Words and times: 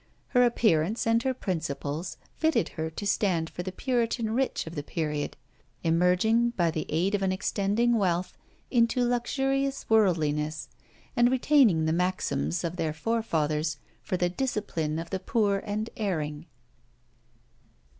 Her 0.29 0.41
appearance 0.41 1.05
and 1.05 1.21
her 1.21 1.33
principles 1.35 2.17
fitted 2.35 2.69
her 2.69 2.89
to 2.89 3.05
stand 3.05 3.51
for 3.51 3.61
the 3.61 3.71
Puritan 3.71 4.31
rich 4.31 4.65
of 4.65 4.73
the 4.73 4.81
period, 4.81 5.37
emerging 5.83 6.53
by 6.57 6.71
the 6.71 6.87
aid 6.89 7.13
of 7.13 7.21
an 7.21 7.31
extending 7.31 7.95
wealth 7.95 8.35
into 8.71 9.03
luxurious 9.05 9.87
worldliness, 9.91 10.69
and 11.15 11.29
retaining 11.29 11.85
the 11.85 11.93
maxims 11.93 12.63
of 12.63 12.77
their 12.77 12.93
forefathers 12.93 13.77
for 14.01 14.17
the 14.17 14.27
discipline 14.29 14.97
of 14.97 15.11
the 15.11 15.19
poor 15.19 15.61
and 15.67 15.91
erring. 15.95 16.47